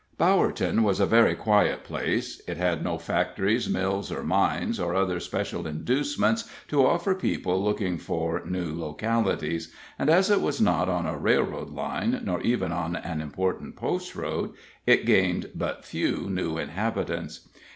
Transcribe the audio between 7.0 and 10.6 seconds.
people looking for new localities; and as it was